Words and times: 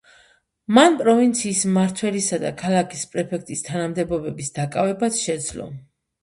მან 0.77 0.95
პროვინციის 1.01 1.59
მმართველისა 1.71 2.39
და 2.45 2.51
ქალაქის 2.61 3.03
პრეფექტის 3.13 3.63
თანამდებობების 3.69 4.51
დაკავებაც 4.57 5.21
შეძლო. 5.29 5.71